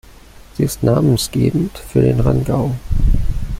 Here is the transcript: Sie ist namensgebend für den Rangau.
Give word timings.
Sie 0.57 0.63
ist 0.63 0.81
namensgebend 0.81 1.77
für 1.77 2.01
den 2.01 2.21
Rangau. 2.21 2.73